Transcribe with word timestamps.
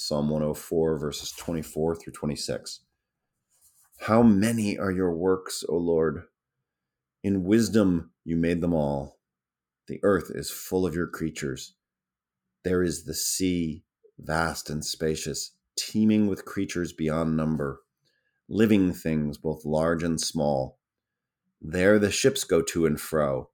Psalm 0.00 0.30
104, 0.30 0.96
verses 0.98 1.30
24 1.32 1.94
through 1.94 2.12
26. 2.14 2.80
How 3.98 4.22
many 4.22 4.78
are 4.78 4.90
your 4.90 5.14
works, 5.14 5.62
O 5.68 5.76
Lord? 5.76 6.22
In 7.22 7.44
wisdom 7.44 8.10
you 8.24 8.34
made 8.34 8.62
them 8.62 8.72
all. 8.72 9.18
The 9.88 10.00
earth 10.02 10.32
is 10.34 10.50
full 10.50 10.86
of 10.86 10.94
your 10.94 11.06
creatures. 11.06 11.74
There 12.64 12.82
is 12.82 13.04
the 13.04 13.12
sea, 13.12 13.84
vast 14.18 14.70
and 14.70 14.82
spacious, 14.82 15.52
teeming 15.76 16.28
with 16.28 16.46
creatures 16.46 16.94
beyond 16.94 17.36
number, 17.36 17.82
living 18.48 18.94
things 18.94 19.36
both 19.36 19.66
large 19.66 20.02
and 20.02 20.18
small. 20.18 20.78
There 21.60 21.98
the 21.98 22.10
ships 22.10 22.44
go 22.44 22.62
to 22.62 22.86
and 22.86 22.98
fro, 22.98 23.50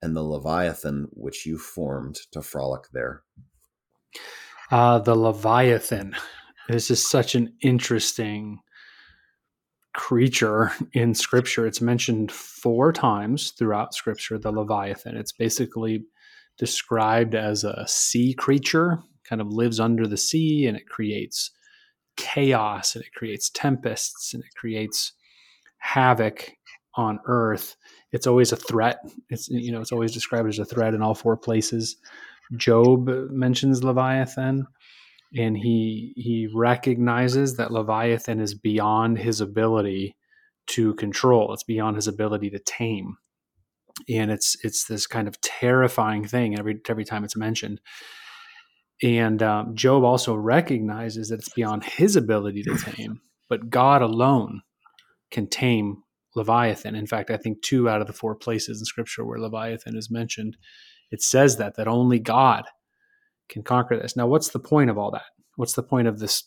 and 0.00 0.14
the 0.14 0.22
Leviathan 0.22 1.08
which 1.10 1.44
you 1.44 1.58
formed 1.58 2.14
to 2.30 2.42
frolic 2.42 2.84
there. 2.92 3.24
Uh, 4.74 4.98
the 4.98 5.14
Leviathan. 5.14 6.16
This 6.68 6.90
is 6.90 7.08
such 7.08 7.36
an 7.36 7.54
interesting 7.62 8.58
creature 9.94 10.72
in 10.94 11.14
scripture. 11.14 11.64
It's 11.64 11.80
mentioned 11.80 12.32
four 12.32 12.92
times 12.92 13.52
throughout 13.52 13.94
scripture, 13.94 14.36
the 14.36 14.50
Leviathan. 14.50 15.16
It's 15.16 15.30
basically 15.30 16.02
described 16.58 17.36
as 17.36 17.62
a 17.62 17.84
sea 17.86 18.34
creature, 18.34 18.98
kind 19.22 19.40
of 19.40 19.46
lives 19.46 19.78
under 19.78 20.08
the 20.08 20.16
sea 20.16 20.66
and 20.66 20.76
it 20.76 20.88
creates 20.88 21.52
chaos 22.16 22.96
and 22.96 23.04
it 23.04 23.12
creates 23.14 23.50
tempests 23.50 24.34
and 24.34 24.42
it 24.42 24.50
creates 24.56 25.12
havoc 25.78 26.50
on 26.96 27.20
earth. 27.26 27.76
It's 28.10 28.26
always 28.26 28.50
a 28.50 28.56
threat. 28.56 28.98
It's 29.30 29.48
you 29.48 29.70
know, 29.70 29.80
it's 29.80 29.92
always 29.92 30.10
described 30.10 30.48
as 30.48 30.58
a 30.58 30.64
threat 30.64 30.94
in 30.94 31.02
all 31.02 31.14
four 31.14 31.36
places. 31.36 31.96
Job 32.56 33.08
mentions 33.30 33.82
Leviathan 33.82 34.66
and 35.36 35.56
he 35.56 36.12
he 36.16 36.48
recognizes 36.52 37.56
that 37.56 37.72
Leviathan 37.72 38.40
is 38.40 38.54
beyond 38.54 39.18
his 39.18 39.40
ability 39.40 40.16
to 40.66 40.94
control. 40.94 41.52
It's 41.52 41.64
beyond 41.64 41.96
his 41.96 42.06
ability 42.06 42.50
to 42.50 42.58
tame, 42.58 43.16
and 44.08 44.30
it's 44.30 44.56
it's 44.62 44.84
this 44.84 45.06
kind 45.06 45.26
of 45.26 45.40
terrifying 45.40 46.26
thing 46.26 46.58
every 46.58 46.80
every 46.88 47.04
time 47.04 47.24
it's 47.24 47.36
mentioned. 47.36 47.80
And 49.02 49.42
um, 49.42 49.74
Job 49.74 50.04
also 50.04 50.34
recognizes 50.34 51.28
that 51.28 51.40
it's 51.40 51.48
beyond 51.48 51.84
his 51.84 52.14
ability 52.14 52.62
to 52.62 52.76
tame, 52.76 53.20
but 53.48 53.68
God 53.68 54.02
alone 54.02 54.62
can 55.32 55.48
tame 55.48 56.04
Leviathan. 56.36 56.94
In 56.94 57.06
fact, 57.06 57.30
I 57.30 57.36
think 57.36 57.60
two 57.62 57.88
out 57.88 58.00
of 58.00 58.06
the 58.06 58.12
four 58.12 58.36
places 58.36 58.78
in 58.80 58.84
Scripture 58.84 59.24
where 59.24 59.40
Leviathan 59.40 59.96
is 59.96 60.10
mentioned, 60.10 60.56
it 61.14 61.22
says 61.22 61.58
that 61.58 61.76
that 61.76 61.86
only 61.86 62.18
God 62.18 62.64
can 63.48 63.62
conquer 63.62 63.96
this. 63.96 64.16
Now, 64.16 64.26
what's 64.26 64.48
the 64.48 64.58
point 64.58 64.90
of 64.90 64.98
all 64.98 65.12
that? 65.12 65.30
What's 65.54 65.74
the 65.74 65.82
point 65.84 66.08
of 66.08 66.18
this, 66.18 66.42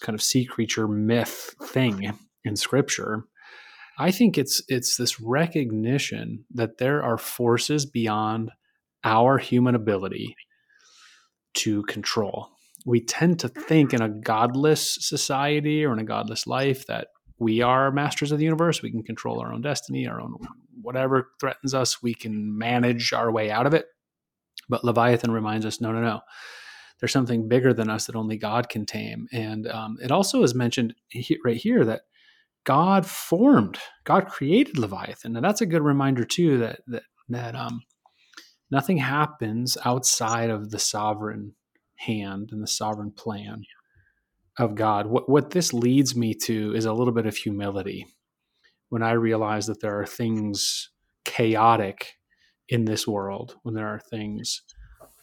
kind 0.00 0.14
of 0.14 0.22
sea 0.22 0.46
creature 0.46 0.86
myth 0.86 1.56
thing 1.60 2.12
in 2.44 2.54
scripture? 2.54 3.24
I 3.98 4.12
think 4.12 4.38
it's 4.38 4.62
it's 4.68 4.96
this 4.96 5.20
recognition 5.20 6.44
that 6.54 6.78
there 6.78 7.02
are 7.02 7.18
forces 7.18 7.84
beyond 7.84 8.52
our 9.02 9.38
human 9.38 9.74
ability 9.74 10.36
to 11.54 11.82
control. 11.82 12.48
We 12.86 13.04
tend 13.04 13.40
to 13.40 13.48
think 13.48 13.92
in 13.92 14.02
a 14.02 14.08
godless 14.08 14.98
society 15.00 15.84
or 15.84 15.92
in 15.92 15.98
a 15.98 16.04
godless 16.04 16.46
life 16.46 16.86
that 16.86 17.08
we 17.40 17.60
are 17.60 17.90
masters 17.90 18.30
of 18.30 18.38
the 18.38 18.44
universe. 18.44 18.82
We 18.82 18.92
can 18.92 19.02
control 19.02 19.40
our 19.40 19.52
own 19.52 19.62
destiny, 19.62 20.06
our 20.06 20.20
own 20.20 20.36
whatever 20.82 21.30
threatens 21.40 21.74
us, 21.74 22.02
we 22.02 22.14
can 22.14 22.56
manage 22.58 23.12
our 23.12 23.30
way 23.32 23.50
out 23.50 23.66
of 23.66 23.74
it. 23.74 23.86
But 24.72 24.84
Leviathan 24.84 25.30
reminds 25.30 25.66
us 25.66 25.82
no, 25.82 25.92
no, 25.92 26.00
no. 26.00 26.20
There's 26.98 27.12
something 27.12 27.46
bigger 27.46 27.74
than 27.74 27.90
us 27.90 28.06
that 28.06 28.16
only 28.16 28.38
God 28.38 28.70
can 28.70 28.86
tame. 28.86 29.28
And 29.32 29.68
um, 29.68 29.98
it 30.02 30.10
also 30.10 30.42
is 30.42 30.54
mentioned 30.54 30.94
right 31.44 31.56
here 31.56 31.84
that 31.84 32.02
God 32.64 33.04
formed, 33.04 33.78
God 34.04 34.28
created 34.28 34.78
Leviathan. 34.78 35.36
And 35.36 35.44
that's 35.44 35.60
a 35.60 35.66
good 35.66 35.82
reminder, 35.82 36.24
too, 36.24 36.56
that, 36.58 36.80
that, 36.86 37.02
that 37.28 37.54
um, 37.54 37.82
nothing 38.70 38.96
happens 38.96 39.76
outside 39.84 40.48
of 40.48 40.70
the 40.70 40.78
sovereign 40.78 41.54
hand 41.96 42.48
and 42.50 42.62
the 42.62 42.66
sovereign 42.68 43.10
plan 43.10 43.64
of 44.58 44.74
God. 44.74 45.06
What, 45.06 45.28
what 45.28 45.50
this 45.50 45.74
leads 45.74 46.16
me 46.16 46.32
to 46.46 46.74
is 46.74 46.86
a 46.86 46.94
little 46.94 47.12
bit 47.12 47.26
of 47.26 47.36
humility 47.36 48.06
when 48.88 49.02
I 49.02 49.12
realize 49.12 49.66
that 49.66 49.82
there 49.82 50.00
are 50.00 50.06
things 50.06 50.88
chaotic 51.26 52.14
in 52.72 52.86
this 52.86 53.06
world, 53.06 53.56
when 53.64 53.74
there 53.74 53.86
are 53.86 54.00
things 54.00 54.62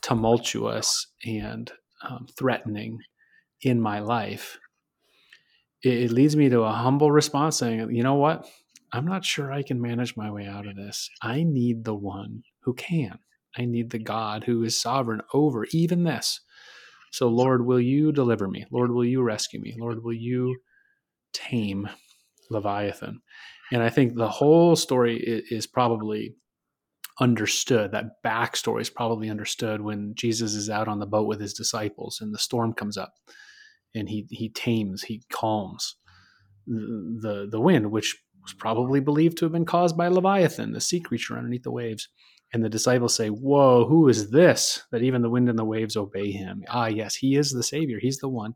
tumultuous 0.03 1.07
and 1.25 1.71
um, 2.07 2.27
threatening 2.37 2.99
in 3.63 3.81
my 3.81 3.99
life, 3.99 4.59
it, 5.83 6.03
it 6.03 6.11
leads 6.11 6.35
me 6.35 6.47
to 6.49 6.61
a 6.61 6.71
humble 6.71 7.11
response 7.11 7.57
saying, 7.57 7.89
you 7.89 8.03
know 8.03 8.13
what? 8.13 8.47
I'm 8.93 9.05
not 9.05 9.25
sure 9.25 9.51
I 9.51 9.63
can 9.63 9.81
manage 9.81 10.15
my 10.15 10.29
way 10.29 10.45
out 10.45 10.67
of 10.67 10.75
this. 10.75 11.09
I 11.23 11.41
need 11.41 11.85
the 11.85 11.95
one 11.95 12.43
who 12.61 12.75
can. 12.75 13.17
I 13.57 13.65
need 13.65 13.89
the 13.89 13.99
God 13.99 14.43
who 14.43 14.63
is 14.63 14.79
sovereign 14.79 15.21
over 15.33 15.65
even 15.71 16.03
this. 16.03 16.41
So, 17.11 17.29
Lord, 17.29 17.65
will 17.65 17.81
you 17.81 18.11
deliver 18.11 18.47
me? 18.47 18.67
Lord, 18.69 18.91
will 18.91 19.05
you 19.05 19.23
rescue 19.23 19.59
me? 19.59 19.75
Lord, 19.75 20.03
will 20.03 20.13
you 20.13 20.55
tame 21.33 21.89
Leviathan? 22.51 23.21
And 23.71 23.81
I 23.81 23.89
think 23.89 24.13
the 24.13 24.29
whole 24.29 24.75
story 24.75 25.17
is 25.17 25.65
probably 25.65 26.35
understood. 27.19 27.91
That 27.91 28.23
backstory 28.25 28.81
is 28.81 28.89
probably 28.89 29.29
understood 29.29 29.81
when 29.81 30.13
Jesus 30.15 30.53
is 30.53 30.69
out 30.69 30.87
on 30.87 30.99
the 30.99 31.05
boat 31.05 31.27
with 31.27 31.39
his 31.39 31.53
disciples 31.53 32.19
and 32.21 32.33
the 32.33 32.39
storm 32.39 32.73
comes 32.73 32.97
up, 32.97 33.13
and 33.95 34.09
he 34.09 34.27
he 34.29 34.49
tames, 34.49 35.03
he 35.03 35.23
calms 35.31 35.95
the 36.67 37.47
the, 37.49 37.59
wind, 37.59 37.91
which 37.91 38.15
was 38.41 38.53
probably 38.53 38.99
believed 38.99 39.37
to 39.37 39.45
have 39.45 39.51
been 39.51 39.65
caused 39.65 39.97
by 39.97 40.07
Leviathan, 40.07 40.71
the 40.71 40.81
sea 40.81 40.99
creature 40.99 41.37
underneath 41.37 41.63
the 41.63 41.71
waves. 41.71 42.07
And 42.51 42.63
the 42.63 42.69
disciples 42.69 43.13
say, 43.15 43.29
Whoa, 43.29 43.85
who 43.87 44.07
is 44.07 44.31
this 44.31 44.83
that 44.91 45.03
even 45.03 45.21
the 45.21 45.29
wind 45.29 45.49
and 45.49 45.59
the 45.59 45.65
waves 45.65 45.95
obey 45.95 46.31
him? 46.31 46.63
Ah, 46.67 46.87
yes, 46.87 47.15
he 47.15 47.35
is 47.35 47.51
the 47.51 47.63
Savior. 47.63 47.99
He's 47.99 48.17
the 48.17 48.29
one 48.29 48.55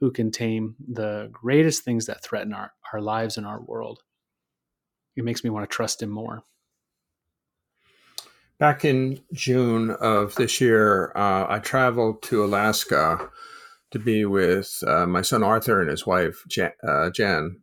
who 0.00 0.10
can 0.10 0.30
tame 0.30 0.74
the 0.86 1.28
greatest 1.32 1.82
things 1.82 2.06
that 2.06 2.22
threaten 2.22 2.52
our, 2.52 2.72
our 2.92 3.00
lives 3.00 3.36
and 3.36 3.46
our 3.46 3.62
world. 3.62 4.02
It 5.16 5.24
makes 5.24 5.44
me 5.44 5.50
want 5.50 5.68
to 5.68 5.74
trust 5.74 6.02
him 6.02 6.10
more. 6.10 6.44
Back 8.58 8.84
in 8.84 9.20
June 9.32 9.90
of 9.90 10.36
this 10.36 10.60
year, 10.60 11.10
uh, 11.16 11.46
I 11.48 11.58
traveled 11.58 12.22
to 12.24 12.44
Alaska 12.44 13.28
to 13.90 13.98
be 13.98 14.24
with 14.24 14.82
uh, 14.86 15.06
my 15.06 15.22
son 15.22 15.42
Arthur 15.42 15.80
and 15.80 15.90
his 15.90 16.06
wife 16.06 16.44
Jen. 16.48 16.70
Uh, 16.86 17.10
Jen. 17.10 17.60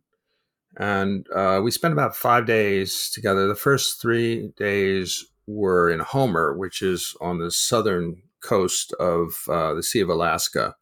And 0.76 1.26
uh, 1.34 1.60
we 1.64 1.70
spent 1.70 1.92
about 1.92 2.14
five 2.14 2.44
days 2.46 3.10
together. 3.10 3.46
The 3.46 3.54
first 3.54 4.02
three 4.02 4.52
days 4.58 5.24
were 5.46 5.90
in 5.90 6.00
Homer, 6.00 6.56
which 6.56 6.82
is 6.82 7.16
on 7.22 7.38
the 7.38 7.50
southern 7.50 8.22
coast 8.42 8.92
of 9.00 9.32
uh, 9.48 9.72
the 9.72 9.82
Sea 9.82 10.00
of 10.00 10.10
Alaska. 10.10 10.74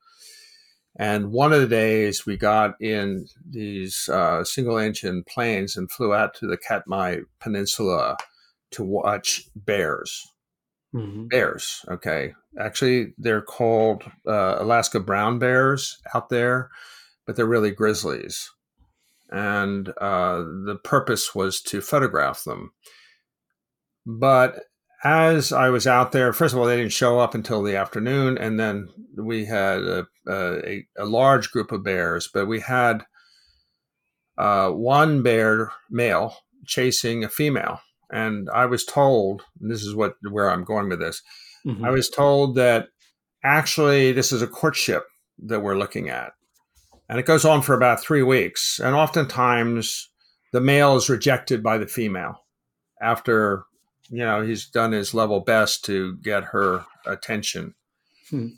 And 0.96 1.30
one 1.30 1.52
of 1.52 1.60
the 1.60 1.68
days 1.68 2.26
we 2.26 2.36
got 2.36 2.74
in 2.80 3.26
these 3.48 4.08
uh, 4.08 4.42
single 4.42 4.76
engine 4.76 5.22
planes 5.22 5.76
and 5.76 5.90
flew 5.90 6.12
out 6.12 6.34
to 6.34 6.48
the 6.48 6.56
Katmai 6.56 7.20
Peninsula 7.38 8.16
to 8.72 8.84
watch 8.84 9.48
bears. 9.54 10.26
Mm-hmm. 10.94 11.28
Bears, 11.28 11.84
okay. 11.88 12.34
Actually, 12.58 13.14
they're 13.16 13.42
called 13.42 14.02
uh, 14.26 14.56
Alaska 14.58 14.98
brown 14.98 15.38
bears 15.38 15.98
out 16.14 16.28
there, 16.28 16.70
but 17.26 17.36
they're 17.36 17.46
really 17.46 17.70
grizzlies. 17.70 18.50
And 19.30 19.88
uh, 20.00 20.38
the 20.66 20.78
purpose 20.82 21.34
was 21.34 21.60
to 21.62 21.80
photograph 21.80 22.42
them. 22.42 22.72
But 24.04 24.64
as 25.04 25.52
I 25.52 25.70
was 25.70 25.86
out 25.86 26.12
there, 26.12 26.32
first 26.32 26.52
of 26.52 26.60
all, 26.60 26.66
they 26.66 26.76
didn't 26.76 26.92
show 26.92 27.20
up 27.20 27.34
until 27.34 27.62
the 27.62 27.76
afternoon, 27.76 28.36
and 28.36 28.58
then 28.58 28.88
we 29.16 29.44
had 29.44 29.78
a, 29.78 30.06
a, 30.28 30.84
a 30.98 31.04
large 31.04 31.50
group 31.52 31.72
of 31.72 31.84
bears. 31.84 32.28
But 32.32 32.46
we 32.46 32.60
had 32.60 33.06
uh, 34.36 34.70
one 34.70 35.22
bear 35.22 35.72
male 35.90 36.36
chasing 36.66 37.24
a 37.24 37.28
female, 37.28 37.80
and 38.12 38.48
I 38.52 38.66
was 38.66 38.84
told, 38.84 39.42
this 39.60 39.82
is 39.82 39.94
what 39.94 40.14
where 40.28 40.50
I'm 40.50 40.64
going 40.64 40.88
with 40.88 41.00
this. 41.00 41.22
Mm-hmm. 41.66 41.84
I 41.84 41.90
was 41.90 42.08
told 42.08 42.56
that 42.56 42.88
actually 43.44 44.12
this 44.12 44.32
is 44.32 44.42
a 44.42 44.46
courtship 44.46 45.04
that 45.46 45.60
we're 45.60 45.78
looking 45.78 46.08
at, 46.08 46.32
and 47.08 47.18
it 47.18 47.26
goes 47.26 47.44
on 47.44 47.62
for 47.62 47.74
about 47.74 48.02
three 48.02 48.22
weeks. 48.22 48.80
And 48.82 48.94
oftentimes, 48.94 50.10
the 50.52 50.60
male 50.60 50.96
is 50.96 51.08
rejected 51.08 51.62
by 51.62 51.78
the 51.78 51.86
female 51.86 52.44
after 53.00 53.64
you 54.08 54.24
know 54.24 54.42
he's 54.42 54.68
done 54.68 54.92
his 54.92 55.14
level 55.14 55.40
best 55.40 55.84
to 55.86 56.16
get 56.16 56.44
her 56.44 56.84
attention. 57.06 57.74
Hmm. 58.28 58.48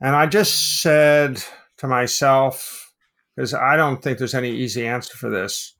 And 0.00 0.16
I 0.16 0.26
just 0.26 0.80
said 0.80 1.42
to 1.78 1.86
myself, 1.86 2.92
because 3.36 3.52
I 3.52 3.76
don't 3.76 4.02
think 4.02 4.18
there's 4.18 4.34
any 4.34 4.50
easy 4.50 4.86
answer 4.86 5.16
for 5.16 5.28
this. 5.28 5.76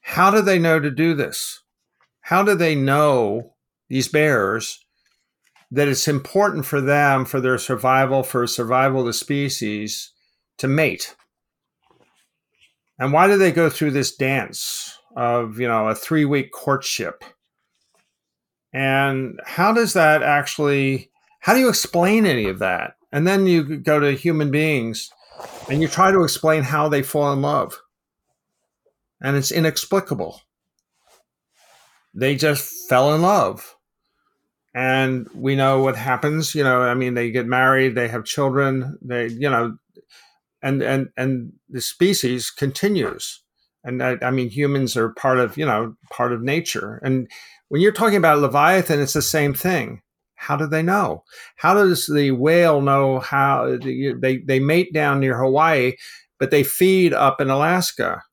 How 0.00 0.30
do 0.30 0.42
they 0.42 0.58
know 0.58 0.78
to 0.80 0.90
do 0.90 1.14
this? 1.14 1.62
How 2.22 2.42
do 2.42 2.54
they 2.54 2.74
know 2.74 3.54
these 3.88 4.08
bears 4.08 4.84
that 5.72 5.88
it's 5.88 6.06
important 6.06 6.66
for 6.66 6.80
them, 6.82 7.24
for 7.24 7.40
their 7.40 7.56
survival, 7.56 8.22
for 8.22 8.46
survival 8.46 9.00
of 9.00 9.06
the 9.06 9.12
species, 9.12 10.12
to 10.58 10.68
mate. 10.68 11.16
And 12.98 13.12
why 13.12 13.26
do 13.26 13.38
they 13.38 13.50
go 13.50 13.70
through 13.70 13.92
this 13.92 14.14
dance 14.14 14.98
of, 15.16 15.58
you 15.58 15.66
know, 15.66 15.88
a 15.88 15.94
three 15.94 16.26
week 16.26 16.52
courtship? 16.52 17.24
And 18.72 19.40
how 19.46 19.72
does 19.72 19.94
that 19.94 20.22
actually, 20.22 21.10
how 21.40 21.54
do 21.54 21.60
you 21.60 21.70
explain 21.70 22.26
any 22.26 22.46
of 22.46 22.58
that? 22.58 22.96
And 23.10 23.26
then 23.26 23.46
you 23.46 23.78
go 23.78 23.98
to 23.98 24.12
human 24.12 24.50
beings 24.50 25.10
and 25.70 25.80
you 25.80 25.88
try 25.88 26.12
to 26.12 26.22
explain 26.22 26.62
how 26.62 26.88
they 26.88 27.02
fall 27.02 27.32
in 27.32 27.40
love. 27.40 27.80
And 29.22 29.36
it's 29.36 29.52
inexplicable. 29.52 30.42
They 32.14 32.36
just 32.36 32.88
fell 32.88 33.14
in 33.14 33.22
love. 33.22 33.76
And 34.74 35.28
we 35.34 35.54
know 35.54 35.82
what 35.82 35.96
happens, 35.96 36.54
you 36.54 36.64
know, 36.64 36.82
I 36.82 36.94
mean 36.94 37.14
they 37.14 37.30
get 37.30 37.46
married, 37.46 37.94
they 37.94 38.08
have 38.08 38.24
children, 38.24 38.98
they 39.02 39.26
you 39.26 39.50
know 39.50 39.76
and 40.62 40.82
and 40.82 41.10
and 41.16 41.52
the 41.68 41.80
species 41.82 42.50
continues. 42.50 43.42
And 43.84 44.02
I, 44.02 44.16
I 44.22 44.30
mean 44.30 44.48
humans 44.48 44.96
are 44.96 45.10
part 45.10 45.38
of, 45.38 45.58
you 45.58 45.66
know, 45.66 45.94
part 46.10 46.32
of 46.32 46.40
nature. 46.40 47.00
And 47.04 47.28
when 47.68 47.82
you're 47.82 47.92
talking 47.92 48.16
about 48.16 48.38
Leviathan, 48.38 49.00
it's 49.00 49.12
the 49.12 49.22
same 49.22 49.52
thing 49.52 50.02
how 50.42 50.56
do 50.56 50.66
they 50.66 50.82
know? 50.82 51.22
How 51.54 51.72
does 51.72 52.06
the 52.06 52.32
whale 52.32 52.80
know 52.80 53.20
how 53.20 53.78
they, 53.80 54.38
they 54.38 54.58
mate 54.58 54.92
down 54.92 55.20
near 55.20 55.38
Hawaii, 55.38 55.92
but 56.40 56.50
they 56.50 56.64
feed 56.64 57.14
up 57.14 57.40
in 57.40 57.48
Alaska? 57.48 58.24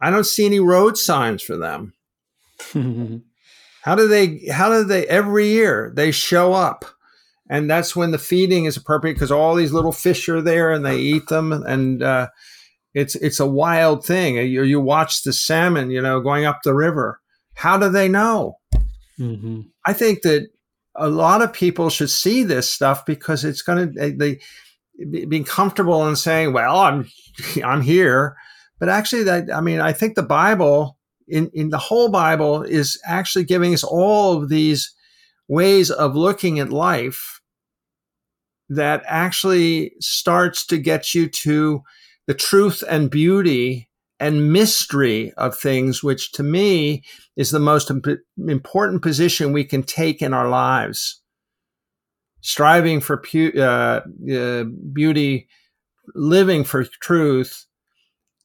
I 0.00 0.08
don't 0.08 0.24
see 0.24 0.46
any 0.46 0.58
road 0.58 0.96
signs 0.96 1.42
for 1.42 1.58
them. 1.58 1.92
how 3.82 3.94
do 3.94 4.08
they, 4.08 4.46
how 4.50 4.70
do 4.70 4.84
they, 4.84 5.06
every 5.06 5.48
year 5.48 5.92
they 5.94 6.10
show 6.10 6.52
up? 6.52 6.84
And 7.48 7.68
that's 7.68 7.96
when 7.96 8.12
the 8.12 8.18
feeding 8.18 8.66
is 8.66 8.76
appropriate 8.76 9.14
because 9.14 9.32
all 9.32 9.54
these 9.54 9.72
little 9.72 9.92
fish 9.92 10.28
are 10.28 10.40
there 10.40 10.70
and 10.70 10.86
they 10.86 10.98
eat 10.98 11.26
them. 11.28 11.52
And, 11.52 12.02
uh, 12.02 12.28
it's, 12.94 13.14
it's 13.16 13.40
a 13.40 13.46
wild 13.46 14.04
thing. 14.04 14.36
You, 14.36 14.62
you 14.62 14.80
watch 14.80 15.22
the 15.22 15.32
salmon, 15.32 15.90
you 15.90 16.00
know, 16.00 16.20
going 16.20 16.44
up 16.44 16.60
the 16.62 16.74
river. 16.74 17.20
How 17.54 17.76
do 17.76 17.88
they 17.88 18.08
know? 18.08 18.58
Mm-hmm. 19.18 19.60
I 19.84 19.92
think 19.92 20.22
that 20.22 20.48
a 20.94 21.08
lot 21.08 21.42
of 21.42 21.52
people 21.52 21.90
should 21.90 22.10
see 22.10 22.42
this 22.42 22.70
stuff 22.70 23.04
because 23.04 23.44
it's 23.44 23.62
going 23.62 23.92
to 23.92 24.12
they 24.12 24.40
being 25.26 25.44
comfortable 25.44 26.06
in 26.06 26.16
saying, 26.16 26.52
"Well, 26.52 26.78
I'm 26.78 27.08
I'm 27.64 27.82
here," 27.82 28.36
but 28.78 28.88
actually, 28.88 29.24
that 29.24 29.52
I 29.54 29.60
mean, 29.60 29.80
I 29.80 29.92
think 29.92 30.14
the 30.14 30.22
Bible 30.22 30.98
in 31.30 31.50
in 31.54 31.70
the 31.70 31.78
whole 31.78 32.10
Bible 32.10 32.62
is 32.62 33.00
actually 33.04 33.44
giving 33.44 33.74
us 33.74 33.84
all 33.84 34.42
of 34.42 34.48
these 34.48 34.94
ways 35.48 35.90
of 35.90 36.14
looking 36.14 36.58
at 36.58 36.70
life 36.70 37.40
that 38.68 39.02
actually 39.06 39.92
starts 40.00 40.64
to 40.66 40.78
get 40.78 41.12
you 41.14 41.28
to 41.28 41.82
the 42.26 42.34
truth 42.34 42.84
and 42.88 43.10
beauty 43.10 43.88
and 44.20 44.52
mystery 44.52 45.32
of 45.36 45.56
things, 45.58 46.04
which 46.04 46.30
to 46.32 46.42
me 46.42 47.02
is 47.36 47.50
the 47.50 47.58
most 47.58 47.90
imp- 47.90 48.20
important 48.46 49.02
position 49.02 49.52
we 49.52 49.64
can 49.64 49.82
take 49.82 50.22
in 50.22 50.32
our 50.32 50.48
lives. 50.48 51.20
Striving 52.42 53.00
for 53.00 53.16
pu- 53.16 53.58
uh, 53.58 54.02
uh, 54.32 54.64
beauty, 54.92 55.48
living 56.14 56.64
for 56.64 56.84
truth, 56.84 57.66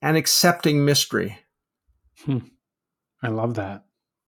and 0.01 0.17
accepting 0.17 0.85
mystery. 0.85 1.37
Hmm. 2.25 2.39
I 3.21 3.29
love 3.29 3.56
that. 3.56 3.84